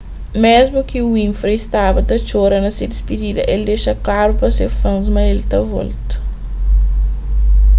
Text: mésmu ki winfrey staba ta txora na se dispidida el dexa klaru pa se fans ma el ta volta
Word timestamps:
mésmu 0.43 0.79
ki 0.91 0.99
winfrey 1.13 1.57
staba 1.65 2.01
ta 2.09 2.15
txora 2.27 2.57
na 2.63 2.71
se 2.77 2.83
dispidida 2.93 3.41
el 3.53 3.61
dexa 3.69 3.93
klaru 4.05 4.33
pa 4.39 4.47
se 4.57 4.65
fans 4.79 5.05
ma 5.13 5.23
el 5.33 5.41
ta 5.51 5.59
volta 5.73 6.13